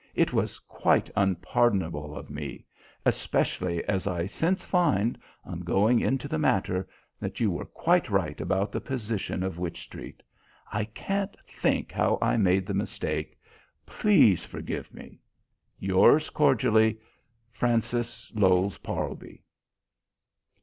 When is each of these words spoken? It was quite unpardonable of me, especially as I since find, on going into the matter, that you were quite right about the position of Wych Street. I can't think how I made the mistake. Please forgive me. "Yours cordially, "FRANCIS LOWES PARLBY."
It 0.15 0.33
was 0.33 0.57
quite 0.57 1.11
unpardonable 1.15 2.15
of 2.17 2.31
me, 2.31 2.65
especially 3.05 3.85
as 3.85 4.07
I 4.07 4.25
since 4.25 4.65
find, 4.65 5.15
on 5.45 5.59
going 5.59 5.99
into 5.99 6.27
the 6.27 6.39
matter, 6.39 6.87
that 7.19 7.39
you 7.39 7.51
were 7.51 7.65
quite 7.67 8.09
right 8.09 8.41
about 8.41 8.71
the 8.71 8.81
position 8.81 9.43
of 9.43 9.59
Wych 9.59 9.77
Street. 9.81 10.23
I 10.71 10.85
can't 10.85 11.37
think 11.47 11.91
how 11.91 12.17
I 12.19 12.35
made 12.35 12.65
the 12.65 12.73
mistake. 12.73 13.37
Please 13.85 14.43
forgive 14.43 14.91
me. 14.91 15.19
"Yours 15.77 16.31
cordially, 16.31 16.97
"FRANCIS 17.51 18.31
LOWES 18.33 18.79
PARLBY." 18.79 19.43